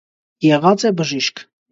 [0.45, 1.43] Եղած է բժիշկ։